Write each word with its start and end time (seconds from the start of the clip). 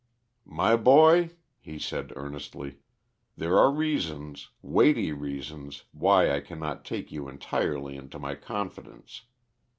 "My 0.49 0.75
boy," 0.77 1.29
he 1.59 1.77
said, 1.77 2.11
earnestly. 2.15 2.77
"There 3.37 3.59
are 3.59 3.69
reasons, 3.71 4.49
weighty 4.63 5.11
reasons 5.11 5.83
why 5.91 6.31
I 6.31 6.39
cannot 6.39 6.83
take 6.83 7.11
you 7.11 7.29
entirely 7.29 7.95
into 7.97 8.17
my 8.17 8.33
confidence. 8.33 9.21